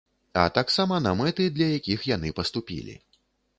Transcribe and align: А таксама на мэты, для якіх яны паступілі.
А 0.43 0.45
таксама 0.55 0.97
на 1.07 1.11
мэты, 1.19 1.47
для 1.59 1.69
якіх 1.77 2.09
яны 2.15 2.35
паступілі. 2.43 2.99